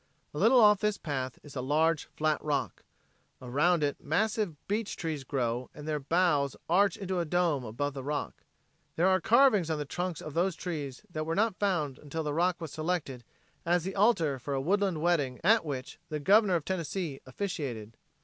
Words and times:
A 0.33 0.39
little 0.39 0.59
off 0.59 0.79
this 0.79 0.97
path 0.97 1.37
is 1.43 1.55
a 1.55 1.61
large 1.61 2.05
flat 2.05 2.43
rock. 2.43 2.81
Around 3.39 3.83
it 3.83 4.03
massive 4.03 4.55
beech 4.67 4.95
trees 4.97 5.23
grow 5.23 5.69
and 5.75 5.87
their 5.87 5.99
boughs 5.99 6.55
arch 6.67 6.97
into 6.97 7.19
a 7.19 7.23
dome 7.23 7.63
above 7.63 7.93
the 7.93 8.03
rock. 8.03 8.33
There 8.95 9.05
are 9.07 9.21
carvings 9.21 9.69
on 9.69 9.77
the 9.77 9.85
trunks 9.85 10.19
of 10.19 10.33
those 10.33 10.55
trees 10.55 11.03
that 11.11 11.27
were 11.27 11.35
not 11.35 11.59
found 11.59 11.99
until 11.99 12.23
the 12.23 12.33
rock 12.33 12.59
was 12.59 12.71
selected 12.71 13.23
as 13.63 13.83
the 13.83 13.93
altar 13.95 14.39
for 14.39 14.55
a 14.55 14.59
woodland 14.59 15.01
wedding 15.01 15.39
at 15.43 15.63
which 15.63 15.99
the 16.09 16.19
Governor 16.19 16.55
of 16.55 16.65
Tennessee 16.65 17.19
officiated. 17.27 17.95